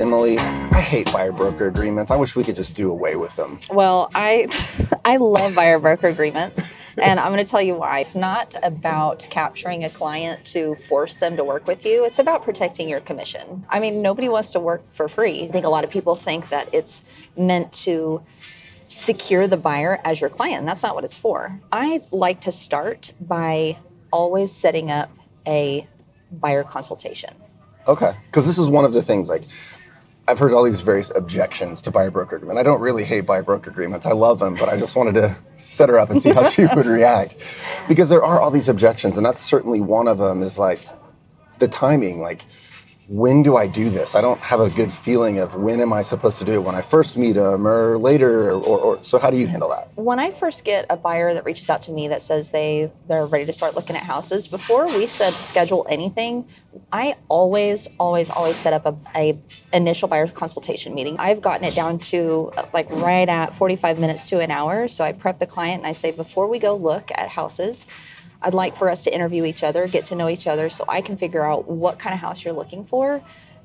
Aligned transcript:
Emily, 0.00 0.38
I 0.38 0.80
hate 0.80 1.12
buyer 1.12 1.30
broker 1.30 1.68
agreements. 1.68 2.10
I 2.10 2.16
wish 2.16 2.34
we 2.34 2.42
could 2.42 2.56
just 2.56 2.74
do 2.74 2.90
away 2.90 3.16
with 3.16 3.36
them. 3.36 3.58
Well, 3.70 4.10
I 4.14 4.48
I 5.04 5.18
love 5.18 5.54
buyer 5.54 5.78
broker 5.78 6.06
agreements. 6.06 6.74
And 6.96 7.20
I'm 7.20 7.32
going 7.32 7.44
to 7.44 7.48
tell 7.50 7.62
you 7.62 7.74
why. 7.74 8.00
It's 8.00 8.14
not 8.14 8.56
about 8.62 9.26
capturing 9.30 9.84
a 9.84 9.90
client 9.90 10.44
to 10.46 10.74
force 10.74 11.18
them 11.18 11.36
to 11.36 11.44
work 11.44 11.66
with 11.66 11.86
you. 11.86 12.04
It's 12.04 12.18
about 12.18 12.42
protecting 12.42 12.88
your 12.88 13.00
commission. 13.00 13.64
I 13.70 13.78
mean, 13.78 14.02
nobody 14.02 14.28
wants 14.28 14.52
to 14.52 14.60
work 14.60 14.82
for 14.90 15.08
free. 15.08 15.44
I 15.44 15.48
think 15.48 15.64
a 15.64 15.68
lot 15.68 15.84
of 15.84 15.90
people 15.90 16.16
think 16.16 16.48
that 16.48 16.68
it's 16.74 17.04
meant 17.36 17.72
to 17.84 18.22
secure 18.88 19.46
the 19.46 19.56
buyer 19.56 20.00
as 20.04 20.20
your 20.20 20.30
client. 20.30 20.66
That's 20.66 20.82
not 20.82 20.94
what 20.94 21.04
it's 21.04 21.16
for. 21.16 21.58
I 21.70 22.00
like 22.10 22.40
to 22.42 22.52
start 22.52 23.12
by 23.20 23.78
always 24.10 24.50
setting 24.50 24.90
up 24.90 25.10
a 25.46 25.86
buyer 26.32 26.64
consultation. 26.64 27.30
Okay. 27.86 28.12
Because 28.26 28.46
this 28.46 28.58
is 28.58 28.68
one 28.68 28.84
of 28.84 28.92
the 28.92 29.02
things 29.02 29.28
like 29.28 29.42
I've 30.28 30.38
heard 30.38 30.52
all 30.52 30.62
these 30.62 30.80
various 30.80 31.10
objections 31.16 31.80
to 31.82 31.90
buyer 31.90 32.10
broker 32.10 32.36
agreement. 32.36 32.58
I 32.58 32.62
don't 32.62 32.80
really 32.80 33.04
hate 33.04 33.26
buyer 33.26 33.42
broker 33.42 33.70
agreements. 33.70 34.06
I 34.06 34.12
love 34.12 34.38
them, 34.38 34.54
but 34.54 34.68
I 34.68 34.76
just 34.76 34.94
wanted 34.94 35.14
to 35.14 35.36
set 35.56 35.88
her 35.88 35.98
up 35.98 36.10
and 36.10 36.20
see 36.20 36.30
how 36.30 36.44
she 36.44 36.66
would 36.74 36.86
react. 36.86 37.36
Because 37.88 38.08
there 38.08 38.22
are 38.22 38.40
all 38.40 38.50
these 38.50 38.68
objections, 38.68 39.16
and 39.16 39.26
that's 39.26 39.40
certainly 39.40 39.80
one 39.80 40.06
of 40.06 40.18
them 40.18 40.42
is 40.42 40.58
like 40.58 40.86
the 41.58 41.66
timing. 41.66 42.20
Like, 42.20 42.44
when 43.10 43.42
do 43.42 43.56
I 43.56 43.66
do 43.66 43.90
this? 43.90 44.14
I 44.14 44.20
don't 44.20 44.38
have 44.38 44.60
a 44.60 44.70
good 44.70 44.92
feeling 44.92 45.40
of 45.40 45.56
when 45.56 45.80
am 45.80 45.92
I 45.92 46.00
supposed 46.00 46.38
to 46.38 46.44
do 46.44 46.52
it, 46.52 46.62
when 46.62 46.76
I 46.76 46.80
first 46.80 47.18
meet 47.18 47.32
them 47.32 47.66
or 47.66 47.98
later, 47.98 48.52
or, 48.52 48.78
or, 48.78 49.02
so 49.02 49.18
how 49.18 49.30
do 49.30 49.36
you 49.36 49.48
handle 49.48 49.68
that? 49.70 49.90
When 49.96 50.20
I 50.20 50.30
first 50.30 50.64
get 50.64 50.86
a 50.88 50.96
buyer 50.96 51.34
that 51.34 51.44
reaches 51.44 51.68
out 51.68 51.82
to 51.82 51.92
me 51.92 52.06
that 52.06 52.22
says 52.22 52.52
they, 52.52 52.92
they're 53.08 53.26
ready 53.26 53.44
to 53.46 53.52
start 53.52 53.74
looking 53.74 53.96
at 53.96 54.04
houses, 54.04 54.46
before 54.46 54.86
we 54.86 55.08
set, 55.08 55.32
schedule 55.32 55.84
anything, 55.90 56.46
I 56.92 57.16
always, 57.28 57.88
always, 57.98 58.30
always 58.30 58.54
set 58.54 58.72
up 58.74 58.86
a, 58.86 58.96
a 59.18 59.34
initial 59.72 60.06
buyer 60.06 60.28
consultation 60.28 60.94
meeting. 60.94 61.16
I've 61.18 61.40
gotten 61.40 61.64
it 61.64 61.74
down 61.74 61.98
to 62.10 62.52
like 62.72 62.88
right 62.90 63.28
at 63.28 63.56
45 63.56 63.98
minutes 63.98 64.28
to 64.28 64.38
an 64.38 64.52
hour. 64.52 64.86
So 64.86 65.02
I 65.02 65.10
prep 65.10 65.40
the 65.40 65.48
client 65.48 65.80
and 65.80 65.88
I 65.88 65.92
say, 65.94 66.12
before 66.12 66.46
we 66.46 66.60
go 66.60 66.76
look 66.76 67.10
at 67.16 67.28
houses, 67.28 67.88
I'd 68.42 68.54
like 68.54 68.76
for 68.76 68.88
us 68.90 69.04
to 69.04 69.14
interview 69.14 69.44
each 69.44 69.62
other, 69.62 69.86
get 69.86 70.06
to 70.06 70.14
know 70.14 70.28
each 70.28 70.46
other, 70.46 70.68
so 70.68 70.84
I 70.88 71.00
can 71.00 71.16
figure 71.16 71.44
out 71.44 71.68
what 71.68 71.98
kind 71.98 72.14
of 72.14 72.20
house 72.20 72.44
you're 72.44 72.54
looking 72.54 72.84
for. 72.84 73.22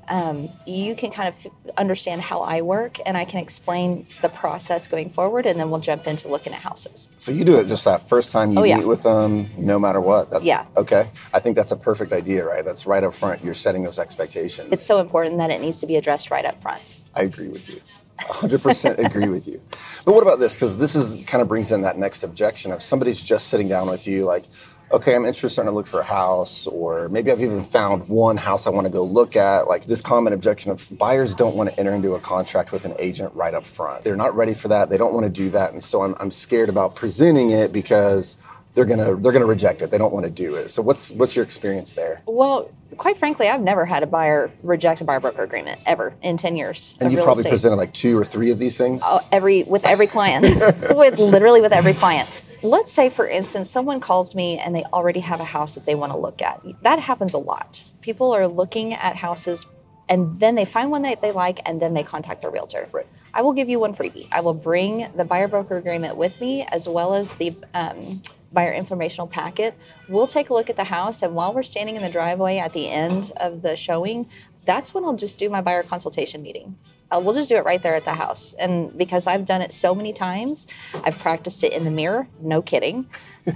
Um, 0.08 0.50
you 0.66 0.94
can 0.94 1.10
kind 1.10 1.28
of 1.28 1.46
understand 1.76 2.20
how 2.22 2.40
I 2.40 2.62
work, 2.62 2.98
and 3.06 3.16
I 3.16 3.24
can 3.24 3.40
explain 3.40 4.06
the 4.22 4.28
process 4.28 4.86
going 4.86 5.10
forward, 5.10 5.46
and 5.46 5.58
then 5.58 5.68
we'll 5.68 5.80
jump 5.80 6.06
into 6.06 6.28
looking 6.28 6.52
at 6.52 6.60
houses. 6.60 7.08
So 7.16 7.32
you 7.32 7.42
do 7.44 7.58
it 7.58 7.66
just 7.66 7.84
that 7.86 8.02
first 8.02 8.30
time 8.30 8.52
you 8.52 8.58
Oh, 8.60 8.62
yeah. 8.62 8.76
meet 8.76 8.86
with 8.86 9.02
them, 9.02 9.50
no 9.58 9.80
matter 9.80 10.00
what. 10.00 10.30
That's 10.30 10.46
Yeah. 10.46 10.64
okay. 10.76 11.10
I 11.34 11.40
think 11.40 11.56
that's 11.56 11.72
a 11.72 11.76
perfect 11.76 12.12
idea, 12.12 12.44
right? 12.44 12.64
That's 12.64 12.86
right 12.86 13.02
up 13.02 13.14
front. 13.14 13.42
You're 13.42 13.54
setting 13.54 13.82
those 13.82 13.98
expectations. 13.98 14.68
It's 14.70 14.84
so 14.86 15.00
important 15.00 15.38
that 15.38 15.50
it 15.50 15.60
needs 15.60 15.80
to 15.80 15.86
be 15.86 15.96
addressed 15.96 16.30
right 16.30 16.44
up 16.44 16.62
front. 16.62 16.82
I 17.16 17.22
agree 17.22 17.48
with 17.48 17.68
you. 17.68 17.80
100% 18.20 18.98
agree 19.04 19.28
with 19.28 19.46
you. 19.46 19.60
But 20.04 20.14
what 20.14 20.22
about 20.22 20.38
this? 20.38 20.54
Because 20.54 20.78
this 20.78 20.94
is 20.94 21.22
kind 21.24 21.42
of 21.42 21.48
brings 21.48 21.72
in 21.72 21.82
that 21.82 21.98
next 21.98 22.22
objection 22.22 22.72
of 22.72 22.82
somebody's 22.82 23.22
just 23.22 23.48
sitting 23.48 23.68
down 23.68 23.88
with 23.88 24.06
you, 24.06 24.24
like, 24.24 24.44
okay, 24.92 25.14
I'm 25.14 25.24
interested 25.24 25.62
in 25.62 25.66
to 25.66 25.72
look 25.72 25.86
for 25.86 26.00
a 26.00 26.04
house, 26.04 26.66
or 26.66 27.08
maybe 27.08 27.30
I've 27.32 27.40
even 27.40 27.62
found 27.62 28.08
one 28.08 28.36
house 28.36 28.66
I 28.66 28.70
want 28.70 28.86
to 28.86 28.92
go 28.92 29.02
look 29.02 29.36
at. 29.36 29.66
Like 29.66 29.86
this 29.86 30.00
common 30.00 30.32
objection 30.32 30.70
of 30.70 30.86
buyers 30.96 31.34
don't 31.34 31.56
want 31.56 31.70
to 31.70 31.80
enter 31.80 31.92
into 31.92 32.12
a 32.14 32.20
contract 32.20 32.72
with 32.72 32.84
an 32.84 32.94
agent 32.98 33.34
right 33.34 33.54
up 33.54 33.66
front. 33.66 34.04
They're 34.04 34.16
not 34.16 34.34
ready 34.34 34.54
for 34.54 34.68
that. 34.68 34.88
They 34.88 34.96
don't 34.96 35.12
want 35.12 35.24
to 35.24 35.32
do 35.32 35.50
that, 35.50 35.72
and 35.72 35.82
so 35.82 36.02
I'm, 36.02 36.14
I'm 36.20 36.30
scared 36.30 36.68
about 36.68 36.94
presenting 36.94 37.50
it 37.50 37.72
because 37.72 38.36
they're 38.76 38.84
gonna 38.84 39.16
they're 39.16 39.32
gonna 39.32 39.46
reject 39.46 39.82
it. 39.82 39.90
They 39.90 39.98
don't 39.98 40.12
want 40.12 40.26
to 40.26 40.32
do 40.32 40.54
it. 40.54 40.68
So 40.68 40.82
what's 40.82 41.10
what's 41.12 41.34
your 41.34 41.42
experience 41.42 41.94
there? 41.94 42.22
Well, 42.26 42.70
quite 42.98 43.16
frankly, 43.16 43.48
I've 43.48 43.62
never 43.62 43.84
had 43.86 44.04
a 44.04 44.06
buyer 44.06 44.52
reject 44.62 45.00
a 45.00 45.04
buyer 45.04 45.18
broker 45.18 45.42
agreement 45.42 45.80
ever 45.86 46.14
in 46.22 46.36
10 46.36 46.56
years. 46.56 46.96
And 47.00 47.10
you've 47.10 47.24
probably 47.24 47.40
estate. 47.40 47.50
presented 47.50 47.76
like 47.76 47.92
two 47.92 48.16
or 48.18 48.24
three 48.24 48.50
of 48.52 48.58
these 48.58 48.78
things. 48.78 49.02
Uh, 49.04 49.18
every 49.32 49.64
with 49.64 49.84
every 49.86 50.06
client 50.06 50.44
with 50.90 51.18
literally 51.18 51.60
with 51.62 51.72
every 51.72 51.94
client 51.94 52.30
let's 52.62 52.90
say 52.90 53.10
for 53.10 53.28
instance 53.28 53.70
someone 53.70 54.00
calls 54.00 54.34
me 54.34 54.58
and 54.58 54.74
they 54.74 54.82
already 54.84 55.20
have 55.20 55.40
a 55.40 55.44
house 55.44 55.74
that 55.74 55.84
they 55.84 55.94
want 55.94 56.10
to 56.10 56.18
look 56.18 56.40
at 56.40 56.60
that 56.82 56.98
happens 56.98 57.34
a 57.34 57.38
lot 57.38 57.82
people 58.00 58.32
are 58.32 58.46
looking 58.46 58.94
at 58.94 59.14
houses 59.14 59.66
and 60.08 60.40
then 60.40 60.54
they 60.54 60.64
find 60.64 60.90
one 60.90 61.02
that 61.02 61.20
they 61.20 61.32
like 61.32 61.60
and 61.68 61.82
then 61.82 61.92
they 61.92 62.02
contact 62.02 62.40
their 62.40 62.50
realtor 62.50 62.88
Right. 62.92 63.06
i 63.34 63.42
will 63.42 63.52
give 63.52 63.68
you 63.68 63.78
one 63.78 63.92
freebie 63.92 64.26
i 64.32 64.40
will 64.40 64.54
bring 64.54 65.06
the 65.16 65.24
buyer 65.24 65.48
broker 65.48 65.76
agreement 65.76 66.16
with 66.16 66.40
me 66.40 66.66
as 66.72 66.88
well 66.88 67.14
as 67.14 67.34
the 67.36 67.54
um, 67.74 68.22
buyer 68.56 68.72
informational 68.72 69.26
packet 69.28 69.76
we'll 70.08 70.26
take 70.26 70.50
a 70.50 70.54
look 70.54 70.68
at 70.68 70.76
the 70.76 70.84
house 70.84 71.22
and 71.22 71.34
while 71.34 71.54
we're 71.54 71.62
standing 71.62 71.96
in 71.96 72.02
the 72.02 72.10
driveway 72.10 72.58
at 72.58 72.72
the 72.72 72.88
end 72.88 73.32
of 73.36 73.62
the 73.62 73.76
showing 73.76 74.26
that's 74.64 74.92
when 74.92 75.04
i'll 75.04 75.14
just 75.14 75.38
do 75.38 75.48
my 75.48 75.60
buyer 75.60 75.82
consultation 75.82 76.42
meeting 76.42 76.76
uh, 77.10 77.20
we'll 77.22 77.34
just 77.34 77.48
do 77.48 77.56
it 77.56 77.64
right 77.64 77.82
there 77.82 77.94
at 77.94 78.04
the 78.04 78.14
house. 78.14 78.52
And 78.54 78.96
because 78.96 79.26
I've 79.26 79.44
done 79.44 79.62
it 79.62 79.72
so 79.72 79.94
many 79.94 80.12
times, 80.12 80.66
I've 81.04 81.18
practiced 81.18 81.62
it 81.62 81.72
in 81.72 81.84
the 81.84 81.90
mirror, 81.90 82.28
no 82.40 82.62
kidding. 82.62 83.08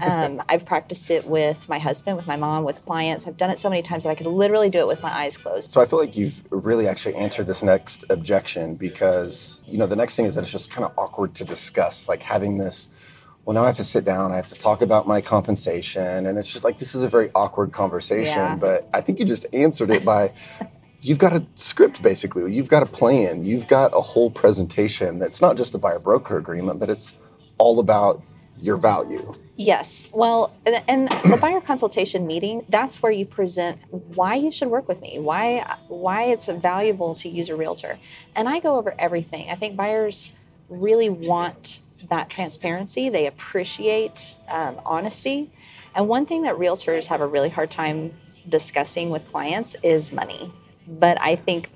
Um, 0.05 0.41
I've 0.49 0.65
practiced 0.65 1.11
it 1.11 1.27
with 1.27 1.69
my 1.69 1.79
husband, 1.79 2.17
with 2.17 2.27
my 2.27 2.37
mom, 2.37 2.65
with 2.65 2.83
clients. 2.83 3.27
I've 3.27 3.37
done 3.37 3.51
it 3.51 3.59
so 3.59 3.69
many 3.69 3.83
times 3.83 4.05
that 4.05 4.11
I 4.11 4.15
could 4.15 4.29
literally 4.29 4.71
do 4.71 4.79
it 4.79 4.87
with 4.87 5.03
my 5.03 5.13
eyes 5.13 5.37
closed. 5.37 5.73
So 5.73 5.81
I 5.81 5.87
feel 5.87 5.99
like 5.99 6.17
you've 6.17 6.45
really 6.51 6.87
actually 6.87 7.17
answered 7.17 7.47
this 7.47 7.63
next 7.63 8.05
objection 8.11 8.77
because 8.77 9.63
you 9.67 9.79
know 9.79 9.87
the 9.87 9.97
next 9.97 10.17
thing 10.17 10.27
is 10.27 10.37
that 10.37 10.43
it's 10.43 10.53
just 10.53 10.71
kind 10.71 10.85
of 10.85 10.97
awkward 10.97 11.35
to 11.37 11.45
discuss, 11.45 12.09
like 12.09 12.23
having 12.23 12.59
this. 12.59 12.89
Well, 13.45 13.55
now 13.55 13.63
I 13.63 13.67
have 13.67 13.77
to 13.77 13.85
sit 13.85 14.05
down. 14.05 14.33
I 14.33 14.37
have 14.37 14.49
to 14.49 14.55
talk 14.55 14.83
about 14.83 15.07
my 15.07 15.21
compensation, 15.21 16.27
and 16.27 16.39
it's 16.39 16.53
just 16.53 16.63
like 16.63 16.79
this 16.79 16.95
is 16.95 17.03
a 17.03 17.09
very 17.09 17.31
awkward 17.35 17.73
conversation. 17.73 18.39
Yeah. 18.39 18.57
But 18.57 18.89
I 18.93 19.01
think 19.01 19.19
you 19.19 19.25
just 19.25 19.47
answered 19.53 19.91
it 19.91 20.05
by. 20.05 20.33
You've 21.03 21.19
got 21.19 21.33
a 21.33 21.47
script 21.55 22.03
basically. 22.03 22.53
You've 22.53 22.69
got 22.69 22.83
a 22.83 22.87
plan. 22.87 23.43
You've 23.43 23.67
got 23.67 23.93
a 23.95 24.03
whole 24.03 24.31
presentation 24.31 25.19
that's 25.19 25.41
not 25.41 25.57
just 25.57 25.75
a 25.75 25.79
buyer 25.79 25.99
broker 25.99 26.37
agreement, 26.37 26.79
but 26.79 26.91
it's 26.91 27.15
all 27.57 27.81
about 27.81 28.23
your 28.59 28.77
value. 28.77 29.33
Yes. 29.57 30.11
Well, 30.13 30.57
and, 30.65 30.83
and 30.89 31.09
the 31.25 31.39
buyer 31.41 31.61
consultation 31.61 32.27
meeting, 32.27 32.65
that's 32.69 33.03
where 33.03 33.13
you 33.13 33.27
present 33.27 33.79
why 33.91 34.35
you 34.35 34.51
should 34.51 34.69
work 34.69 34.89
with 34.89 35.01
me, 35.01 35.19
why 35.19 35.77
why 35.89 36.25
it's 36.25 36.49
valuable 36.49 37.15
to 37.17 37.29
use 37.29 37.49
a 37.49 37.57
realtor. 37.57 37.99
And 38.35 38.49
I 38.49 38.61
go 38.61 38.77
over 38.77 38.95
everything. 38.99 39.51
I 39.51 39.55
think 39.55 39.77
buyers 39.77 40.33
really 40.69 41.11
want 41.11 41.81
that 42.09 42.31
transparency. 42.31 43.09
They 43.09 43.27
appreciate 43.27 44.37
um, 44.49 44.81
honesty. 44.85 45.51
And 45.95 46.09
one 46.09 46.27
thing 46.27 46.43
that 46.43 46.57
realtors 46.57 47.07
have 47.09 47.21
a 47.21 47.27
really 47.27 47.49
hard 47.49 47.71
time 47.71 48.13
discussing 48.49 49.11
with 49.11 49.27
clients 49.27 49.77
is 49.83 50.13
money. 50.13 50.53
But 50.89 51.21
I 51.21 51.37
think 51.37 51.71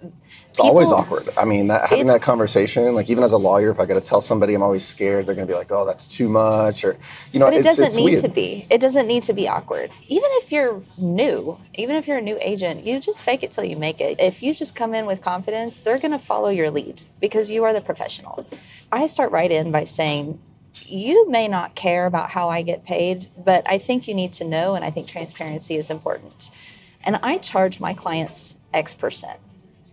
It's 0.51 0.59
always 0.59 0.91
awkward. 0.91 1.29
I 1.39 1.45
mean, 1.45 1.69
that, 1.69 1.89
having 1.89 2.07
that 2.09 2.23
conversation, 2.23 2.95
like 2.95 3.09
even 3.11 3.23
as 3.23 3.33
a 3.33 3.37
lawyer, 3.39 3.71
if 3.71 3.79
I 3.79 3.87
got 3.87 3.95
to 3.95 4.01
tell 4.01 4.21
somebody, 4.21 4.55
I'm 4.55 4.63
always 4.63 4.85
scared 4.85 5.27
they're 5.27 5.37
going 5.37 5.47
to 5.47 5.53
be 5.53 5.57
like, 5.57 5.71
"Oh, 5.71 5.85
that's 5.85 6.09
too 6.09 6.29
much," 6.29 6.85
or 6.85 6.97
you 7.33 7.39
know, 7.39 7.47
But 7.47 7.55
it 7.55 7.59
it's, 7.59 7.65
doesn't 7.67 7.85
it's 7.87 7.97
need 7.97 8.05
weird. 8.05 8.21
to 8.23 8.29
be. 8.31 8.65
It 8.71 8.81
doesn't 8.81 9.07
need 9.07 9.23
to 9.25 9.33
be 9.33 9.47
awkward. 9.49 9.91
Even 10.09 10.29
if 10.33 10.51
you're 10.51 10.83
new, 10.99 11.59
even 11.75 11.97
if 11.97 12.09
you're 12.09 12.19
a 12.19 12.23
new 12.23 12.39
agent, 12.41 12.83
you 12.85 12.99
just 12.99 13.23
fake 13.23 13.43
it 13.45 13.53
till 13.53 13.65
you 13.65 13.77
make 13.77 14.01
it. 14.01 14.21
If 14.21 14.43
you 14.43 14.55
just 14.55 14.75
come 14.75 14.95
in 14.95 15.07
with 15.07 15.21
confidence, 15.21 15.81
they're 15.81 15.99
going 15.99 16.13
to 16.13 16.19
follow 16.19 16.49
your 16.49 16.71
lead 16.71 17.01
because 17.21 17.51
you 17.51 17.63
are 17.65 17.73
the 17.73 17.81
professional. 17.81 18.47
I 18.91 19.07
start 19.07 19.31
right 19.31 19.51
in 19.51 19.71
by 19.71 19.85
saying, 19.85 20.41
you 20.87 21.29
may 21.31 21.47
not 21.49 21.75
care 21.77 22.07
about 22.07 22.31
how 22.31 22.49
I 22.49 22.63
get 22.63 22.85
paid, 22.85 23.25
but 23.45 23.63
I 23.69 23.79
think 23.79 24.09
you 24.09 24.15
need 24.15 24.33
to 24.35 24.45
know, 24.45 24.75
and 24.75 24.85
I 24.85 24.91
think 24.91 25.07
transparency 25.09 25.77
is 25.77 25.91
important. 25.91 26.51
And 27.05 27.17
I 27.23 27.39
charge 27.39 27.81
my 27.81 27.93
clients 27.95 28.57
X 28.75 28.95
percent. 28.95 29.39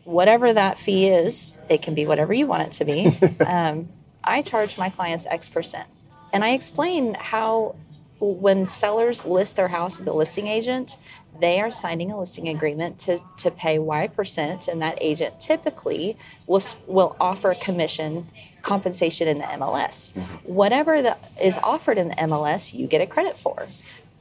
Whatever 0.03 0.51
that 0.51 0.79
fee 0.79 1.07
is, 1.07 1.55
it 1.69 1.81
can 1.81 1.93
be 1.93 2.05
whatever 2.05 2.33
you 2.33 2.47
want 2.47 2.63
it 2.63 2.71
to 2.73 2.85
be. 2.85 3.09
um, 3.47 3.87
I 4.23 4.41
charge 4.41 4.77
my 4.77 4.89
clients 4.89 5.25
X 5.29 5.47
percent. 5.47 5.87
And 6.33 6.43
I 6.43 6.51
explain 6.51 7.15
how 7.15 7.75
when 8.19 8.65
sellers 8.65 9.25
list 9.25 9.55
their 9.55 9.67
house 9.67 9.99
with 9.99 10.07
a 10.07 10.13
listing 10.13 10.47
agent, 10.47 10.97
they 11.39 11.59
are 11.59 11.72
signing 11.72 12.11
a 12.11 12.19
listing 12.19 12.49
agreement 12.49 12.99
to, 12.99 13.19
to 13.37 13.49
pay 13.49 13.79
Y 13.79 14.07
percent, 14.07 14.67
and 14.67 14.81
that 14.81 14.97
agent 15.01 15.39
typically 15.39 16.17
will, 16.45 16.61
will 16.87 17.16
offer 17.19 17.55
commission 17.55 18.27
compensation 18.61 19.27
in 19.27 19.39
the 19.39 19.43
MLS. 19.43 20.16
Whatever 20.43 21.01
that 21.01 21.31
is 21.41 21.57
offered 21.63 21.97
in 21.97 22.09
the 22.09 22.16
MLS, 22.16 22.73
you 22.73 22.87
get 22.87 23.01
a 23.01 23.07
credit 23.07 23.35
for. 23.35 23.67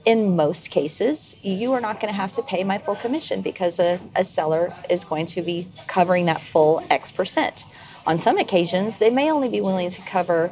In 0.06 0.34
most 0.34 0.70
cases, 0.70 1.36
you 1.42 1.72
are 1.72 1.80
not 1.80 2.00
going 2.00 2.12
to 2.12 2.16
have 2.16 2.32
to 2.34 2.42
pay 2.42 2.64
my 2.64 2.78
full 2.78 2.96
commission 2.96 3.42
because 3.42 3.78
a, 3.78 4.00
a 4.16 4.24
seller 4.24 4.72
is 4.88 5.04
going 5.04 5.26
to 5.26 5.42
be 5.42 5.68
covering 5.88 6.26
that 6.26 6.42
full 6.42 6.82
X 6.90 7.12
percent. 7.12 7.66
On 8.06 8.16
some 8.16 8.38
occasions, 8.38 8.98
they 8.98 9.10
may 9.10 9.30
only 9.30 9.48
be 9.48 9.60
willing 9.60 9.90
to 9.90 10.02
cover 10.02 10.50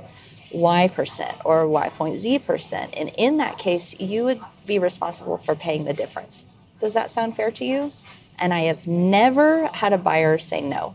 Y 0.53 0.89
percent 0.89 1.35
or 1.47 1.67
Y 1.67 1.89
point 1.91 2.19
Z 2.19 2.41
percent. 2.41 2.95
And 2.97 3.11
in 3.17 3.39
that 3.39 3.59
case, 3.59 3.99
you 3.99 4.25
would 4.25 4.41
be 4.67 4.79
responsible 4.79 5.39
for 5.39 5.55
paying 5.55 5.85
the 5.85 5.95
difference. 5.95 6.45
Does 6.81 6.93
that 6.95 7.11
sound 7.11 7.35
fair 7.35 7.51
to 7.53 7.65
you? 7.65 7.93
And 8.39 8.53
I 8.53 8.61
have 8.61 8.87
never 8.87 9.67
had 9.69 9.93
a 9.95 9.99
buyer 9.99 10.37
say 10.39 10.61
no. 10.61 10.95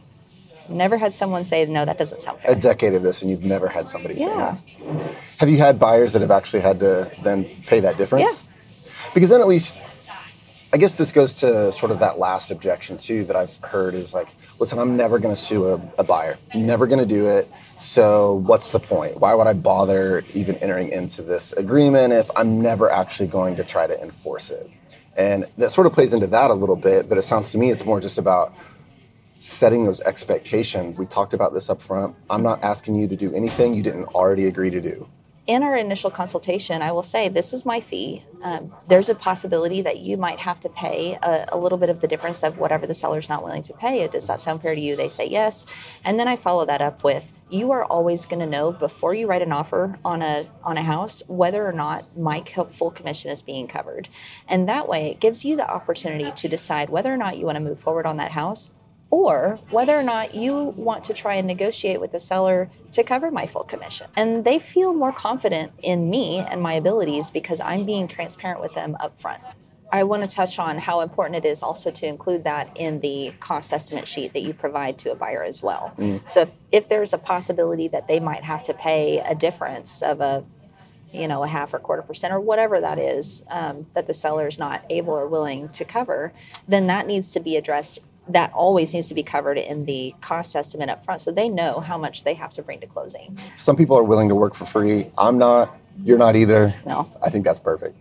Never 0.70 0.98
had 0.98 1.12
someone 1.12 1.44
say, 1.44 1.66
no, 1.66 1.84
that 1.84 1.98
doesn't 1.98 2.22
sound 2.22 2.40
fair. 2.40 2.52
A 2.52 2.56
decade 2.56 2.94
of 2.94 3.04
this, 3.04 3.22
and 3.22 3.30
you've 3.30 3.44
never 3.44 3.68
had 3.68 3.86
somebody 3.88 4.16
say 4.16 4.26
Yeah. 4.26 4.56
Have 5.44 5.50
you 5.50 5.58
had 5.58 5.78
buyers 5.78 6.14
that 6.14 6.22
have 6.22 6.32
actually 6.32 6.62
had 6.62 6.80
to 6.80 7.12
then 7.22 7.44
pay 7.68 7.82
that 7.82 7.98
difference? 7.98 8.46
Yeah. 8.46 9.12
Because 9.14 9.30
then 9.30 9.42
at 9.42 9.48
least 9.48 9.82
I 10.72 10.78
guess 10.78 10.96
this 10.96 11.12
goes 11.12 11.34
to 11.34 11.70
sort 11.74 11.92
of 11.92 12.00
that 12.00 12.18
last 12.18 12.50
objection 12.50 12.96
too 12.96 13.26
that 13.26 13.36
I've 13.36 13.58
heard 13.58 13.94
is 13.94 14.14
like, 14.14 14.30
listen, 14.62 14.80
I'm 14.80 14.96
never 14.96 15.20
going 15.20 15.36
to 15.36 15.40
sue 15.40 15.66
a, 15.66 15.82
a 16.00 16.04
buyer, 16.06 16.38
never 16.56 16.88
going 16.88 17.02
to 17.02 17.06
do 17.06 17.28
it. 17.28 17.52
So 17.78 18.36
what's 18.46 18.72
the 18.72 18.80
point? 18.80 19.20
Why 19.20 19.34
would 19.34 19.46
I 19.46 19.52
bother 19.52 20.24
even 20.34 20.56
entering 20.60 20.88
into 20.94 21.22
this 21.22 21.52
agreement 21.52 22.14
if 22.14 22.32
I'm 22.38 22.62
never 22.62 22.90
actually 22.90 23.28
going 23.28 23.58
to 23.58 23.66
try 23.66 23.86
to 23.86 24.02
enforce 24.02 24.50
it? 24.50 24.72
And 25.18 25.44
that 25.58 25.72
sort 25.72 25.88
of 25.88 25.92
plays 25.92 26.14
into 26.14 26.28
that 26.28 26.52
a 26.52 26.54
little 26.54 26.78
bit, 26.78 27.10
but 27.10 27.18
it 27.18 27.24
sounds 27.24 27.52
to 27.52 27.58
me 27.58 27.70
it's 27.70 27.84
more 27.84 28.00
just 28.00 28.18
about 28.18 28.54
setting 29.40 29.84
those 29.84 30.00
expectations. 30.04 30.98
We 30.98 31.06
talked 31.06 31.34
about 31.34 31.52
this 31.54 31.70
up 31.70 31.82
front. 31.82 32.16
I'm 32.30 32.44
not 32.44 32.64
asking 32.64 32.96
you 32.96 33.10
to 33.10 33.18
do 33.18 33.34
anything 33.34 33.74
you 33.74 33.84
didn't 33.84 34.06
already 34.16 34.48
agree 34.48 34.70
to 34.70 34.80
do 34.80 35.10
in 35.46 35.62
our 35.62 35.76
initial 35.76 36.10
consultation, 36.10 36.82
I 36.82 36.94
will 36.94 37.04
say 37.04 37.28
this 37.28 37.52
is 37.52 37.66
my 37.66 37.82
fee. 37.82 38.24
Um, 38.44 38.74
there's 38.88 39.10
a 39.10 39.16
possibility 39.16 39.82
that 39.82 40.00
you 40.00 40.16
might 40.16 40.40
have 40.40 40.60
to 40.62 40.70
pay 40.70 41.18
a, 41.22 41.46
a, 41.50 41.58
little 41.58 41.78
bit 41.78 41.90
of 41.90 42.00
the 42.00 42.08
difference 42.08 42.44
of 42.44 42.60
whatever 42.60 42.88
the 42.88 42.94
seller's 42.94 43.28
not 43.28 43.44
willing 43.44 43.62
to 43.64 43.74
pay. 43.74 44.08
Does 44.08 44.28
that 44.28 44.40
sound 44.40 44.62
fair 44.62 44.74
to 44.74 44.80
you? 44.80 44.96
They 44.96 45.10
say 45.10 45.28
yes, 45.28 45.66
and 46.06 46.18
then 46.18 46.30
I 46.30 46.38
follow 46.38 46.66
that 46.66 46.82
up 46.82 47.04
with 47.04 47.34
you 47.50 47.72
are 47.72 47.84
always 47.86 48.26
going 48.26 48.40
to 48.40 48.46
know 48.46 48.72
before 48.72 49.14
you 49.14 49.28
write 49.28 49.42
an 49.42 49.52
offer 49.52 49.96
on 50.06 50.22
a 50.22 50.48
on 50.64 50.78
a 50.78 50.82
house 50.82 51.22
whether 51.28 51.68
or 51.68 51.74
not 51.74 52.18
my 52.18 52.42
full 52.42 52.92
commission 52.92 53.30
is 53.30 53.42
being 53.42 53.68
covered, 53.68 54.08
and 54.48 54.70
that 54.70 54.88
way 54.88 55.12
it 55.12 55.20
gives 55.20 55.44
you 55.44 55.58
the 55.58 55.70
opportunity 55.70 56.32
to 56.32 56.48
decide 56.48 56.90
whether 56.90 57.14
or 57.14 57.18
not 57.18 57.38
you 57.38 57.46
want 57.46 57.58
to 57.58 57.64
move 57.64 57.80
forward 57.80 58.06
on 58.06 58.18
that 58.18 58.32
house 58.32 58.72
or 59.14 59.60
whether 59.70 59.96
or 59.96 60.02
not 60.02 60.34
you 60.34 60.74
want 60.76 61.04
to 61.04 61.14
try 61.14 61.36
and 61.36 61.46
negotiate 61.46 62.02
with 62.02 62.12
the 62.12 62.20
seller 62.20 62.68
to 62.90 63.04
cover 63.04 63.30
my 63.30 63.46
full 63.46 63.64
commission. 63.64 64.08
And 64.16 64.44
they 64.44 64.58
feel 64.58 64.92
more 64.92 65.12
confident 65.12 65.72
in 65.84 66.10
me 66.10 66.40
and 66.40 66.60
my 66.60 66.74
abilities 66.74 67.30
because 67.30 67.62
I'm 67.62 67.86
being 67.86 68.08
transparent 68.08 68.60
with 68.60 68.74
them 68.74 68.98
up 69.00 69.20
front. 69.20 69.44
I 69.92 70.02
want 70.02 70.28
to 70.28 70.36
touch 70.36 70.58
on 70.58 70.80
how 70.80 71.02
important 71.02 71.46
it 71.46 71.48
is 71.48 71.62
also 71.62 71.92
to 71.92 72.08
include 72.08 72.44
that 72.46 72.72
in 72.74 73.02
the 73.02 73.32
cost 73.40 73.72
estimate 73.72 74.08
sheet 74.08 74.34
that 74.34 74.42
you 74.42 74.52
provide 74.52 74.98
to 75.00 75.12
a 75.12 75.16
buyer 75.16 75.44
as 75.44 75.62
well. 75.62 75.94
Mm. 76.00 76.28
So 76.28 76.42
if, 76.42 76.52
if 76.72 76.90
there's 76.90 77.14
a 77.14 77.20
possibility 77.20 77.88
that 77.90 78.08
they 78.08 78.20
might 78.20 78.44
have 78.44 78.64
to 78.64 78.74
pay 78.74 79.20
a 79.20 79.36
difference 79.36 80.02
of 80.02 80.22
a 80.22 80.44
you 81.12 81.28
know 81.28 81.44
a 81.44 81.48
half 81.48 81.72
or 81.76 81.78
quarter 81.78 82.02
percent 82.02 82.34
or 82.34 82.40
whatever 82.40 82.82
that 82.82 82.98
is 82.98 83.44
um, 83.52 83.86
that 83.94 84.08
the 84.08 84.14
seller 84.16 84.48
is 84.48 84.58
not 84.58 84.84
able 84.90 85.14
or 85.14 85.28
willing 85.28 85.70
to 85.70 85.86
cover 85.86 86.34
then 86.68 86.88
that 86.88 87.06
needs 87.06 87.32
to 87.34 87.40
be 87.40 87.56
addressed 87.56 88.00
that 88.28 88.52
always 88.54 88.94
needs 88.94 89.08
to 89.10 89.14
be 89.14 89.24
covered 89.24 89.58
in 89.58 89.86
the 89.86 90.14
cost 90.22 90.56
estimate 90.56 90.90
up 90.90 91.04
front 91.04 91.22
so 91.22 91.32
they 91.32 91.50
know 91.50 91.80
how 91.80 91.98
much 91.98 92.24
they 92.24 92.34
have 92.34 92.54
to 92.54 92.64
bring 92.64 92.80
to 92.80 92.88
closing. 92.88 93.38
Some 93.58 93.76
people 93.76 93.98
are 93.98 94.04
willing 94.04 94.30
to 94.30 94.36
work 94.36 94.56
for 94.56 94.66
free. 94.66 95.08
I'm 95.18 95.38
not. 95.38 95.76
You're 96.04 96.18
not 96.18 96.36
either. 96.36 96.74
No. 96.86 97.12
I 97.24 97.30
think 97.30 97.46
that's 97.46 97.60
perfect. 97.60 97.96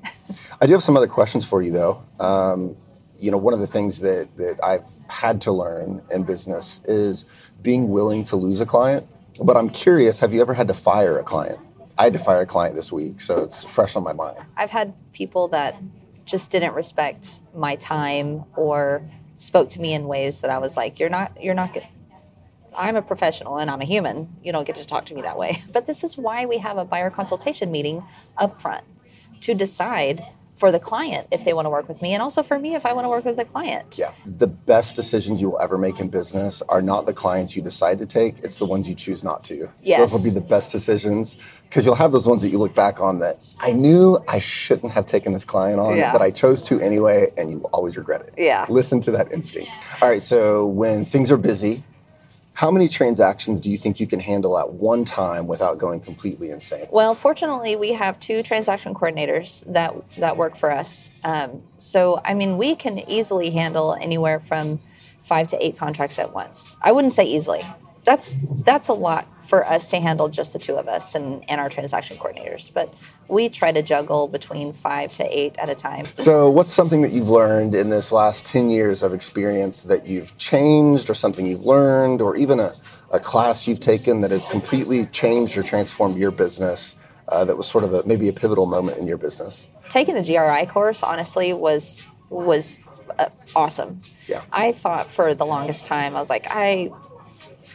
I 0.61 0.67
do 0.67 0.73
have 0.73 0.83
some 0.83 0.97
other 0.97 1.07
questions 1.07 1.45
for 1.45 1.61
you 1.61 1.73
though. 1.73 2.03
Um, 2.21 2.77
you 3.19 3.31
know, 3.31 3.37
one 3.37 3.55
of 3.55 3.61
the 3.61 3.67
things 3.67 4.01
that, 4.01 4.29
that 4.37 4.59
I've 4.65 4.87
had 5.09 5.41
to 5.43 5.53
learn 5.53 6.03
in 6.13 6.25
business 6.25 6.81
is 6.87 7.25
being 7.63 7.89
willing 7.89 8.25
to 8.25 8.37
lose 8.37 8.61
a 8.61 8.67
client. 8.67 9.07
But 9.43 9.57
I'm 9.57 9.71
curious, 9.71 10.21
have 10.21 10.35
you 10.35 10.41
ever 10.41 10.55
had 10.55 10.69
to 10.69 10.75
fire 10.75 11.19
a 11.19 11.23
client? 11.23 11.59
I 11.99 12.05
had 12.05 12.13
to 12.15 12.19
fire 12.19 12.41
a 12.41 12.47
client 12.47 12.75
this 12.75 12.91
week, 12.91 13.21
so 13.21 13.41
it's 13.41 13.63
fresh 13.63 13.97
on 13.97 14.03
my 14.03 14.13
mind. 14.13 14.39
I've 14.57 14.71
had 14.71 14.95
people 15.13 15.49
that 15.49 15.77
just 16.25 16.51
didn't 16.51 16.75
respect 16.75 17.43
my 17.55 17.77
time 17.77 18.45
or 18.57 19.03
spoke 19.43 19.69
to 19.71 19.81
me 19.81 19.93
in 19.93 20.07
ways 20.07 20.41
that 20.43 20.51
I 20.51 20.59
was 20.59 20.77
like, 20.77 21.01
you're 21.01 21.11
not, 21.11 21.43
you're 21.43 21.55
not 21.55 21.75
good. 21.75 21.87
I'm 22.77 22.97
a 22.97 23.03
professional 23.03 23.59
and 23.59 23.71
I'm 23.71 23.81
a 23.81 23.85
human. 23.85 24.37
You 24.43 24.53
don't 24.53 24.67
get 24.67 24.77
to 24.77 24.87
talk 24.87 25.05
to 25.07 25.15
me 25.15 25.23
that 25.23 25.37
way. 25.37 25.63
But 25.73 25.87
this 25.87 26.05
is 26.05 26.17
why 26.17 26.47
we 26.47 26.59
have 26.59 26.79
a 26.79 26.85
buyer 26.85 27.11
consultation 27.11 27.71
meeting 27.71 28.05
up 28.37 28.61
front 28.61 28.85
to 29.41 29.55
decide 29.55 30.25
for 30.63 30.71
the 30.71 30.79
client 30.79 31.27
if 31.33 31.45
they 31.45 31.53
want 31.53 31.67
to 31.67 31.71
work 31.71 31.89
with 31.89 32.01
me 32.01 32.15
and 32.15 32.23
also 32.23 32.41
for 32.41 32.57
me 32.57 32.77
if 32.77 32.87
I 32.87 32.93
want 32.93 33.05
to 33.05 33.09
work 33.09 33.25
with 33.25 33.37
the 33.37 33.45
client. 33.45 33.97
Yeah. 33.99 34.13
The 34.25 34.47
best 34.47 34.95
decisions 34.95 35.41
you 35.41 35.51
will 35.51 35.61
ever 35.61 35.77
make 35.77 35.99
in 35.99 36.09
business 36.09 36.63
are 36.69 36.81
not 36.81 37.05
the 37.05 37.13
clients 37.13 37.57
you 37.57 37.63
decide 37.63 37.99
to 37.99 38.07
take, 38.07 38.39
it's 38.45 38.61
the 38.61 38.67
ones 38.67 38.89
you 38.89 38.95
choose 38.95 39.25
not 39.25 39.43
to. 39.51 39.69
Yes. 39.83 39.99
Those 39.99 40.13
will 40.13 40.31
be 40.31 40.33
the 40.33 40.47
best 40.47 40.71
decisions 40.71 41.37
because 41.65 41.85
you'll 41.85 41.97
have 41.97 42.13
those 42.13 42.29
ones 42.29 42.43
that 42.43 42.51
you 42.51 42.59
look 42.59 42.77
back 42.77 43.01
on 43.01 43.19
that 43.19 43.45
I 43.59 43.73
knew 43.73 44.21
I 44.29 44.39
shouldn't 44.39 44.93
have 44.93 45.05
taken 45.05 45.33
this 45.33 45.45
client 45.45 45.81
on, 45.81 45.97
yeah. 45.97 46.13
but 46.13 46.23
I 46.23 46.31
chose 46.31 46.63
to 46.69 46.79
anyway 46.79 47.27
and 47.37 47.51
you 47.51 47.59
will 47.59 47.71
always 47.73 47.97
regret 47.97 48.21
it. 48.21 48.35
Yeah. 48.37 48.65
Listen 48.69 49.01
to 49.01 49.11
that 49.11 49.33
instinct. 49.33 49.77
All 50.01 50.09
right, 50.09 50.23
so 50.23 50.65
when 50.65 51.05
things 51.05 51.33
are 51.33 51.37
busy, 51.37 51.83
how 52.55 52.71
many 52.71 52.87
transactions 52.89 53.61
do 53.61 53.71
you 53.71 53.77
think 53.77 53.99
you 53.99 54.07
can 54.07 54.21
handle 54.21 54.59
at 54.59 54.73
one 54.75 55.05
time 55.05 55.47
without 55.47 55.79
going 55.79 56.01
completely 56.01 56.51
insane? 56.51 56.87
Well, 56.91 57.15
fortunately, 57.15 57.77
we 57.77 57.93
have 57.93 58.21
two 58.21 58.43
transaction 58.43 58.95
coordinators 58.95 59.65
that 59.73 59.95
that 60.19 60.37
work 60.37 60.57
for 60.57 60.71
us. 60.71 61.11
Um, 61.25 61.63
so, 61.79 62.21
I 62.25 62.35
mean, 62.35 62.59
we 62.59 62.75
can 62.75 62.99
easily 63.09 63.51
handle 63.51 63.95
anywhere 63.95 64.39
from 64.39 64.79
five 65.17 65.47
to 65.49 65.65
eight 65.65 65.77
contracts 65.77 66.19
at 66.19 66.35
once. 66.35 66.77
I 66.83 66.93
wouldn't 66.93 67.13
say 67.13 67.25
easily 67.25 67.63
that's 68.05 68.37
that's 68.65 68.89
a 68.89 68.93
lot 68.93 69.27
for 69.47 69.67
us 69.67 69.89
to 69.89 70.01
handle 70.01 70.29
just 70.29 70.53
the 70.53 70.59
two 70.59 70.75
of 70.75 70.89
us 70.89 71.15
and, 71.15 71.49
and 71.49 71.61
our 71.61 71.69
transaction 71.69 72.17
coordinators 72.17 72.73
but 72.73 72.93
we 73.29 73.49
try 73.49 73.73
to 73.73 73.83
juggle 73.83 74.29
between 74.29 74.73
five 74.73 75.13
to 75.15 75.25
eight 75.37 75.57
at 75.59 75.71
a 75.71 75.75
time. 75.75 76.05
So 76.05 76.51
what's 76.51 76.71
something 76.71 77.01
that 77.03 77.13
you've 77.13 77.29
learned 77.29 77.75
in 77.75 77.89
this 77.89 78.13
last 78.13 78.45
10 78.47 78.69
years 78.69 79.03
of 79.03 79.15
experience 79.15 79.85
that 79.85 80.07
you've 80.07 80.37
changed 80.37 81.09
or 81.09 81.15
something 81.15 81.47
you've 81.47 81.65
learned 81.65 82.21
or 82.21 82.37
even 82.37 82.61
a, 82.61 82.73
a 83.15 83.19
class 83.19 83.67
you've 83.67 83.81
taken 83.81 84.21
that 84.21 84.31
has 84.31 84.45
completely 84.45 85.07
changed 85.07 85.57
or 85.57 85.63
transformed 85.63 86.19
your 86.19 86.31
business 86.31 86.97
uh, 87.29 87.45
that 87.45 87.57
was 87.57 87.67
sort 87.67 87.85
of 87.85 87.95
a, 87.95 88.03
maybe 88.07 88.29
a 88.29 88.33
pivotal 88.33 88.67
moment 88.67 88.99
in 88.99 89.07
your 89.07 89.19
business? 89.19 89.69
Taking 89.89 90.15
the 90.15 90.23
GRI 90.23 90.67
course 90.67 91.03
honestly 91.03 91.53
was 91.53 92.03
was 92.29 92.81
uh, 93.19 93.29
awesome. 93.55 94.01
Yeah. 94.27 94.43
I 94.53 94.73
thought 94.73 95.11
for 95.11 95.35
the 95.35 95.45
longest 95.45 95.87
time 95.87 96.17
i 96.17 96.19
was 96.19 96.31
like 96.31 96.45
i 96.49 96.91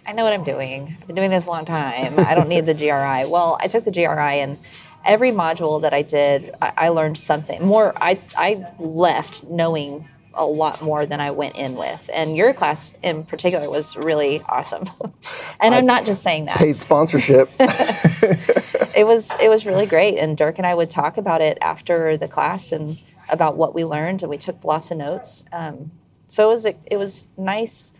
I 0.07 0.13
know 0.13 0.23
what 0.23 0.31
I'm 0.31 0.45
doing. 0.45 0.95
I've 1.01 1.07
been 1.07 1.17
doing 1.17 1.31
this 1.31 1.47
a 1.47 1.49
long 1.49 1.65
time. 1.65 2.13
I 2.17 2.33
don't 2.33 2.47
need 2.47 2.65
the 2.65 2.73
GRI. 2.73 3.29
Well, 3.29 3.57
I 3.59 3.67
took 3.67 3.83
the 3.83 3.91
GRI 3.91 4.39
and 4.39 4.57
every 5.05 5.31
module 5.31 5.81
that 5.81 5.93
I 5.93 6.01
did, 6.01 6.49
I, 6.61 6.73
I 6.77 6.89
learned 6.89 7.17
something 7.17 7.65
more. 7.65 7.93
I, 7.97 8.21
I 8.37 8.65
left 8.79 9.49
knowing 9.49 10.07
a 10.33 10.45
lot 10.45 10.81
more 10.81 11.05
than 11.05 11.19
I 11.19 11.31
went 11.31 11.57
in 11.57 11.75
with. 11.75 12.09
And 12.13 12.37
your 12.37 12.53
class 12.53 12.93
in 13.03 13.25
particular 13.25 13.69
was 13.69 13.97
really 13.97 14.41
awesome. 14.43 14.85
and 15.59 15.75
I 15.75 15.77
am 15.77 15.85
not 15.85 16.05
just 16.05 16.23
saying 16.23 16.45
that. 16.45 16.57
Paid 16.57 16.77
sponsorship. 16.77 17.49
it 17.59 19.05
was 19.05 19.35
it 19.41 19.49
was 19.49 19.65
really 19.65 19.87
great. 19.87 20.17
And 20.17 20.37
Dirk 20.37 20.57
and 20.57 20.65
I 20.65 20.73
would 20.73 20.89
talk 20.89 21.17
about 21.17 21.41
it 21.41 21.57
after 21.59 22.15
the 22.15 22.29
class 22.29 22.71
and 22.71 22.97
about 23.29 23.57
what 23.57 23.75
we 23.75 23.83
learned, 23.83 24.23
and 24.23 24.29
we 24.29 24.37
took 24.37 24.63
lots 24.63 24.89
of 24.91 24.97
notes. 24.97 25.43
Um, 25.51 25.91
so 26.27 26.47
it 26.47 26.51
was 26.51 26.65
it 26.65 26.97
was 26.97 27.25
nice 27.37 27.93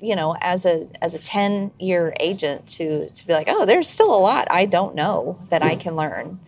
you 0.00 0.16
know 0.16 0.36
as 0.40 0.64
a 0.66 0.88
as 1.02 1.14
a 1.14 1.18
10 1.18 1.70
year 1.78 2.14
agent 2.20 2.66
to 2.66 3.08
to 3.10 3.26
be 3.26 3.32
like 3.32 3.48
oh 3.48 3.64
there's 3.64 3.88
still 3.88 4.14
a 4.14 4.18
lot 4.18 4.46
i 4.50 4.64
don't 4.64 4.94
know 4.94 5.38
that 5.50 5.62
i 5.62 5.76
can 5.76 5.96
learn. 5.96 6.38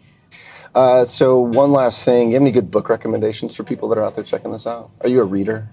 Uh, 0.75 1.05
so 1.05 1.39
one 1.39 1.71
last 1.71 2.03
thing 2.03 2.29
you 2.29 2.35
have 2.35 2.43
any 2.43 2.51
good 2.51 2.71
book 2.71 2.89
recommendations 2.89 3.55
for 3.55 3.63
people 3.63 3.91
that 3.91 3.99
are 3.99 4.05
out 4.05 4.15
there 4.15 4.25
checking 4.25 4.51
this 4.51 4.67
out? 4.67 4.91
Are 5.03 5.09
you 5.09 5.21
a 5.21 5.25
reader? 5.25 5.69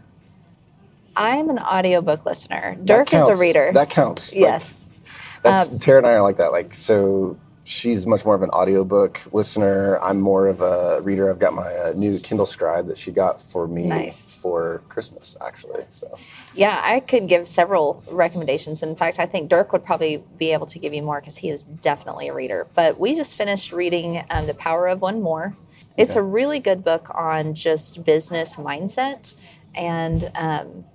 I'm 1.16 1.50
an 1.50 1.58
audiobook 1.58 2.26
listener. 2.26 2.76
Dirk 2.84 3.14
is 3.14 3.26
a 3.30 3.38
reader. 3.40 3.72
That 3.74 3.90
counts 3.90 4.36
yes. 4.36 4.90
like, 4.90 5.44
that's 5.44 5.72
um, 5.72 5.80
tara 5.80 6.00
and 6.00 6.08
i 6.08 6.12
are 6.12 6.22
like 6.22 6.38
that 6.38 6.52
like 6.52 6.74
so 6.74 7.38
she's 7.70 8.08
much 8.08 8.26
more 8.26 8.34
of 8.34 8.42
an 8.42 8.50
audiobook 8.50 9.22
listener. 9.32 10.00
I'm 10.02 10.20
more 10.20 10.48
of 10.48 10.60
a 10.60 11.02
reader. 11.04 11.30
I've 11.30 11.38
got 11.38 11.54
my 11.54 11.72
uh, 11.72 11.94
new 11.96 12.20
Kindle 12.20 12.48
Scribe 12.48 12.88
that 12.88 12.98
she 12.98 13.12
got 13.12 13.40
for 13.40 13.68
me 13.68 13.88
nice. 13.88 14.36
for 14.36 14.82
Christmas, 14.90 15.38
actually. 15.46 15.84
So, 15.88 16.18
yeah, 16.56 16.82
I 16.84 17.00
could 17.00 17.28
give 17.28 17.48
several 17.48 18.04
recommendations. 18.10 18.82
In 18.82 18.96
fact, 18.96 19.20
I 19.20 19.28
think 19.28 19.50
Dirk 19.50 19.72
would 19.72 19.86
probably 19.86 20.24
be 20.38 20.52
able 20.52 20.66
to 20.66 20.80
give 20.80 20.96
you 20.96 21.04
more 21.04 21.20
because 21.20 21.38
he 21.38 21.50
is 21.50 21.64
definitely 21.64 22.30
a 22.30 22.34
reader. 22.34 22.66
But 22.74 23.00
we 23.00 23.16
just 23.16 23.38
finished 23.38 23.72
reading 23.72 24.24
um, 24.32 24.48
The 24.48 24.56
Power 24.56 24.88
of 24.88 25.02
One 25.02 25.22
More. 25.22 25.56
It's 25.96 26.14
okay. 26.14 26.22
a 26.22 26.24
really 26.24 26.60
good 26.60 26.84
book 26.84 27.12
on 27.14 27.54
just 27.54 28.04
business 28.04 28.56
mindset 28.56 29.36
and. 29.76 30.32
Um, 30.36 30.86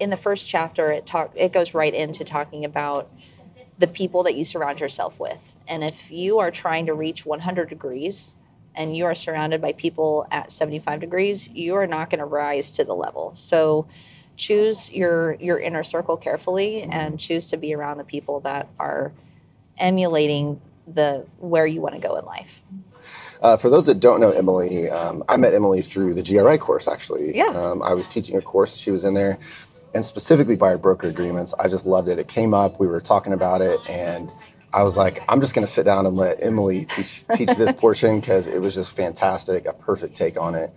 in 0.00 0.10
the 0.10 0.16
first 0.16 0.48
chapter, 0.48 0.90
it 0.90 1.06
talk 1.06 1.30
it 1.36 1.52
goes 1.52 1.72
right 1.72 1.94
into 1.94 2.24
talking 2.24 2.64
about 2.64 3.08
the 3.82 3.88
people 3.88 4.22
that 4.22 4.36
you 4.36 4.44
surround 4.44 4.78
yourself 4.78 5.18
with. 5.18 5.56
And 5.66 5.82
if 5.82 6.12
you 6.12 6.38
are 6.38 6.52
trying 6.52 6.86
to 6.86 6.94
reach 6.94 7.26
100 7.26 7.68
degrees 7.68 8.36
and 8.76 8.96
you 8.96 9.06
are 9.06 9.14
surrounded 9.14 9.60
by 9.60 9.72
people 9.72 10.24
at 10.30 10.52
75 10.52 11.00
degrees, 11.00 11.48
you 11.48 11.74
are 11.74 11.88
not 11.88 12.08
going 12.08 12.20
to 12.20 12.24
rise 12.24 12.70
to 12.76 12.84
the 12.84 12.94
level. 12.94 13.34
So 13.34 13.88
choose 14.36 14.92
your 14.92 15.34
your 15.34 15.58
inner 15.58 15.82
circle 15.82 16.16
carefully 16.16 16.82
and 16.82 17.18
choose 17.18 17.48
to 17.48 17.56
be 17.56 17.74
around 17.74 17.98
the 17.98 18.04
people 18.04 18.38
that 18.40 18.68
are 18.78 19.12
emulating 19.78 20.60
the 20.86 21.26
where 21.38 21.66
you 21.66 21.80
want 21.80 21.96
to 21.96 22.00
go 22.00 22.14
in 22.14 22.24
life. 22.24 22.62
Uh, 23.42 23.56
for 23.56 23.68
those 23.68 23.86
that 23.86 23.98
don't 23.98 24.20
know 24.20 24.30
Emily, 24.30 24.88
um, 24.90 25.24
I 25.28 25.36
met 25.36 25.54
Emily 25.54 25.82
through 25.82 26.14
the 26.14 26.22
GRI 26.22 26.56
course. 26.58 26.86
Actually, 26.86 27.36
yeah. 27.36 27.46
Um, 27.48 27.82
I 27.82 27.94
was 27.94 28.06
teaching 28.06 28.36
a 28.36 28.42
course. 28.42 28.76
She 28.76 28.92
was 28.92 29.02
in 29.02 29.14
there 29.14 29.40
and 29.94 30.04
specifically 30.04 30.56
buyer 30.56 30.78
broker 30.78 31.08
agreements. 31.08 31.54
I 31.54 31.68
just 31.68 31.86
loved 31.86 32.08
it. 32.08 32.18
It 32.18 32.28
came 32.28 32.54
up, 32.54 32.80
we 32.80 32.86
were 32.86 33.00
talking 33.00 33.32
about 33.32 33.60
it, 33.60 33.78
and 33.88 34.32
I 34.74 34.82
was 34.82 34.96
like, 34.96 35.22
I'm 35.28 35.40
just 35.40 35.54
going 35.54 35.66
to 35.66 35.72
sit 35.72 35.84
down 35.84 36.06
and 36.06 36.16
let 36.16 36.42
Emily 36.42 36.84
teach 36.86 37.26
teach 37.34 37.50
this 37.56 37.72
portion 37.72 38.20
because 38.20 38.46
it 38.48 38.60
was 38.60 38.74
just 38.74 38.96
fantastic, 38.96 39.66
a 39.66 39.72
perfect 39.72 40.14
take 40.14 40.40
on 40.40 40.54
it. 40.54 40.70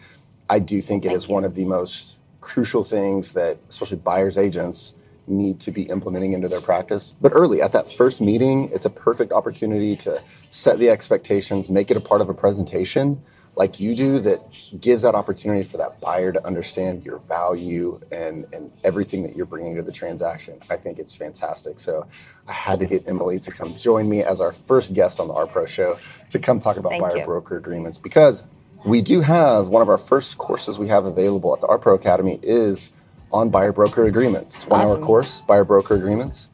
I 0.49 0.59
do 0.59 0.81
think 0.81 1.05
it 1.05 1.09
Thank 1.09 1.17
is 1.17 1.27
you. 1.27 1.33
one 1.33 1.45
of 1.45 1.55
the 1.55 1.65
most 1.65 2.19
crucial 2.41 2.83
things 2.83 3.33
that, 3.33 3.57
especially 3.69 3.97
buyers 3.97 4.37
agents, 4.37 4.93
need 5.27 5.59
to 5.61 5.71
be 5.71 5.83
implementing 5.83 6.33
into 6.33 6.47
their 6.47 6.61
practice. 6.61 7.15
But 7.21 7.31
early 7.33 7.61
at 7.61 7.71
that 7.71 7.89
first 7.89 8.21
meeting, 8.21 8.69
it's 8.71 8.85
a 8.85 8.89
perfect 8.89 9.31
opportunity 9.31 9.95
to 9.97 10.21
set 10.49 10.77
the 10.77 10.89
expectations, 10.89 11.69
make 11.69 11.89
it 11.89 11.97
a 11.97 12.01
part 12.01 12.21
of 12.21 12.29
a 12.29 12.33
presentation 12.33 13.21
like 13.55 13.79
you 13.79 13.95
do 13.95 14.19
that 14.19 14.39
gives 14.79 15.03
that 15.03 15.15
opportunity 15.15 15.63
for 15.63 15.77
that 15.77 15.99
buyer 16.01 16.31
to 16.31 16.45
understand 16.45 17.05
your 17.05 17.19
value 17.19 17.95
and, 18.11 18.45
and 18.53 18.71
everything 18.83 19.23
that 19.23 19.35
you're 19.35 19.45
bringing 19.45 19.75
to 19.75 19.81
the 19.81 19.91
transaction. 19.91 20.59
I 20.69 20.75
think 20.75 20.99
it's 20.99 21.15
fantastic. 21.15 21.79
So 21.79 22.05
I 22.47 22.51
had 22.51 22.79
to 22.79 22.85
get 22.85 23.07
Emily 23.07 23.39
to 23.39 23.51
come 23.51 23.75
join 23.75 24.09
me 24.09 24.23
as 24.23 24.41
our 24.41 24.51
first 24.51 24.93
guest 24.93 25.19
on 25.19 25.27
the 25.27 25.33
R 25.33 25.47
Pro 25.47 25.65
show 25.65 25.97
to 26.29 26.39
come 26.39 26.59
talk 26.59 26.77
about 26.77 26.89
Thank 26.89 27.03
buyer 27.03 27.17
you. 27.17 27.25
broker 27.25 27.57
agreements 27.57 27.97
because 27.97 28.43
we 28.85 29.01
do 29.01 29.21
have 29.21 29.69
one 29.69 29.81
of 29.81 29.89
our 29.89 29.97
first 29.97 30.37
courses 30.37 30.77
we 30.77 30.87
have 30.89 31.05
available 31.05 31.53
at 31.53 31.61
the 31.61 31.67
R 31.67 31.79
Pro 31.79 31.95
Academy 31.95 32.39
is 32.43 32.91
on 33.31 33.49
buyer 33.49 33.71
broker 33.71 34.03
agreements. 34.03 34.55
It's 34.55 34.67
one 34.67 34.81
hour 34.81 34.97
course, 34.99 35.41
buyer 35.41 35.65
broker 35.65 35.95
agreements. 35.95 36.49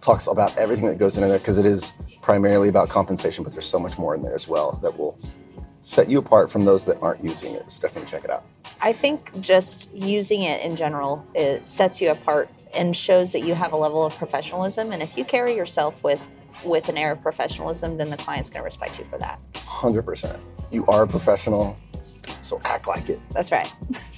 Talks 0.00 0.26
about 0.28 0.56
everything 0.56 0.86
that 0.86 0.98
goes 0.98 1.16
into 1.16 1.28
there 1.28 1.38
because 1.38 1.58
it 1.58 1.66
is 1.66 1.92
primarily 2.22 2.68
about 2.68 2.88
compensation, 2.88 3.44
but 3.44 3.52
there's 3.52 3.66
so 3.66 3.78
much 3.78 3.98
more 3.98 4.14
in 4.14 4.22
there 4.22 4.34
as 4.34 4.48
well 4.48 4.72
that 4.82 4.96
will 4.96 5.18
set 5.86 6.08
you 6.08 6.18
apart 6.18 6.50
from 6.50 6.64
those 6.64 6.84
that 6.84 7.00
aren't 7.00 7.22
using 7.22 7.54
it. 7.54 7.70
So 7.70 7.80
definitely 7.80 8.10
check 8.10 8.24
it 8.24 8.30
out. 8.30 8.44
I 8.82 8.92
think 8.92 9.40
just 9.40 9.88
using 9.94 10.42
it 10.42 10.60
in 10.62 10.74
general 10.74 11.24
it 11.32 11.68
sets 11.68 12.00
you 12.00 12.10
apart 12.10 12.50
and 12.74 12.94
shows 12.94 13.30
that 13.30 13.42
you 13.42 13.54
have 13.54 13.72
a 13.72 13.76
level 13.76 14.04
of 14.04 14.12
professionalism. 14.16 14.90
And 14.90 15.00
if 15.00 15.16
you 15.16 15.24
carry 15.24 15.54
yourself 15.54 16.02
with 16.02 16.28
with 16.64 16.88
an 16.88 16.96
air 16.96 17.12
of 17.12 17.22
professionalism, 17.22 17.98
then 17.98 18.10
the 18.10 18.16
client's 18.16 18.50
going 18.50 18.62
to 18.62 18.64
respect 18.64 18.98
you 18.98 19.04
for 19.04 19.18
that. 19.18 19.38
100%. 19.52 20.40
You 20.72 20.84
are 20.86 21.04
a 21.04 21.06
professional, 21.06 21.74
so 22.40 22.60
act 22.64 22.88
like 22.88 23.08
it. 23.08 23.20
That's 23.30 23.52
right. 23.52 23.72